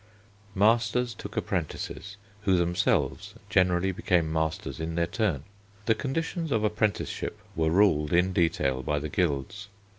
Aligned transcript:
Masters 0.55 1.13
took 1.13 1.37
apprentices, 1.37 2.17
who 2.41 2.57
themselves 2.57 3.35
generally 3.51 3.91
became 3.91 4.33
masters 4.33 4.79
in 4.79 4.95
their 4.95 5.05
turn. 5.05 5.43
The 5.85 5.93
conditions 5.93 6.51
of 6.51 6.63
apprenticeship 6.63 7.37
were 7.55 7.69
ruled 7.69 8.11
in 8.11 8.33
detail 8.33 8.81
by 8.81 8.97
the 8.97 9.09
guilds. 9.09 9.67